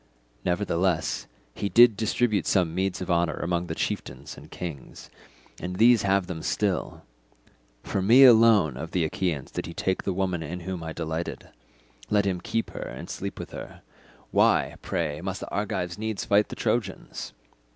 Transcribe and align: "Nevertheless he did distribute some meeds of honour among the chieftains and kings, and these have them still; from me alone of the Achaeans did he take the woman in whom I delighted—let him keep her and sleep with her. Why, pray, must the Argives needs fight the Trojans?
"Nevertheless 0.43 1.27
he 1.53 1.69
did 1.69 1.95
distribute 1.95 2.47
some 2.47 2.73
meeds 2.75 3.01
of 3.01 3.11
honour 3.11 3.35
among 3.35 3.67
the 3.67 3.75
chieftains 3.75 4.35
and 4.35 4.49
kings, 4.49 5.11
and 5.59 5.75
these 5.75 6.01
have 6.01 6.25
them 6.25 6.41
still; 6.41 7.03
from 7.83 8.07
me 8.07 8.23
alone 8.23 8.77
of 8.77 8.93
the 8.93 9.05
Achaeans 9.05 9.51
did 9.51 9.67
he 9.67 9.75
take 9.75 10.01
the 10.01 10.11
woman 10.11 10.41
in 10.41 10.61
whom 10.61 10.81
I 10.81 10.91
delighted—let 10.91 12.25
him 12.25 12.41
keep 12.41 12.71
her 12.71 12.81
and 12.81 13.11
sleep 13.11 13.37
with 13.37 13.51
her. 13.51 13.83
Why, 14.31 14.73
pray, 14.81 15.21
must 15.21 15.41
the 15.41 15.49
Argives 15.49 15.99
needs 15.99 16.25
fight 16.25 16.49
the 16.49 16.55
Trojans? 16.55 17.33